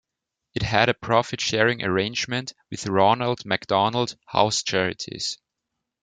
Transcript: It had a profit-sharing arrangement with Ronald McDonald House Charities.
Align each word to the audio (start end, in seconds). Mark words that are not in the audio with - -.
It 0.55 0.63
had 0.63 0.89
a 0.89 0.95
profit-sharing 0.95 1.83
arrangement 1.83 2.53
with 2.71 2.87
Ronald 2.87 3.45
McDonald 3.45 4.17
House 4.29 4.63
Charities. 4.63 5.37